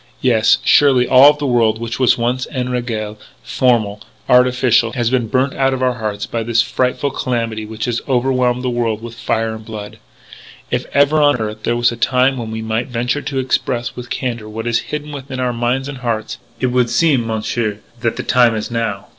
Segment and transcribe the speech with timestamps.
[0.21, 5.53] Yes, surely all the world which was once en régle, formal, artificial, has been burnt
[5.53, 9.13] out of our hearts by this so frightful calamity which has overwhelmed the world with
[9.13, 9.99] fire and blood.
[10.71, 14.09] "If ever on earth there was a time when we might venture to express with
[14.09, 18.23] candour what is hidden within our minds and hearts, it would seem, Monsieur, that the
[18.23, 19.05] time is now.